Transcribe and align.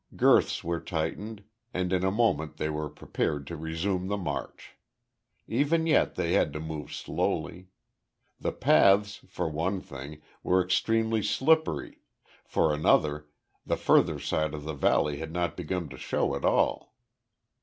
Girths 0.15 0.63
were 0.63 0.79
tightened, 0.79 1.43
and 1.75 1.93
in 1.93 2.03
a 2.03 2.09
moment 2.09 2.57
they 2.57 2.71
were 2.71 2.89
prepared 2.89 3.45
to 3.45 3.55
resume 3.55 4.07
the 4.07 4.17
march. 4.17 4.71
Even 5.47 5.85
yet 5.85 6.15
they 6.15 6.33
had 6.33 6.51
to 6.53 6.59
move 6.59 6.91
slowly. 6.91 7.67
The 8.39 8.51
paths, 8.51 9.17
for 9.27 9.47
one 9.47 9.79
thing, 9.79 10.19
were 10.41 10.59
extremely 10.65 11.21
slippery, 11.21 11.99
for 12.43 12.73
another, 12.73 13.27
the 13.63 13.77
further 13.77 14.17
side 14.17 14.55
of 14.55 14.63
the 14.63 14.73
valley 14.73 15.17
had 15.17 15.31
not 15.31 15.55
begun 15.55 15.87
to 15.89 15.97
show 15.99 16.33
at 16.33 16.45
all. 16.45 16.95